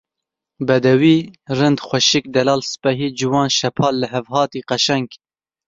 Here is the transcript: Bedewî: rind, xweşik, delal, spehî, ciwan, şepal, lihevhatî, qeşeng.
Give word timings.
Bedewî: 0.67 1.17
rind, 1.57 1.79
xweşik, 1.87 2.25
delal, 2.35 2.61
spehî, 2.71 3.09
ciwan, 3.19 3.49
şepal, 3.59 3.95
lihevhatî, 4.01 4.61
qeşeng. 4.69 5.09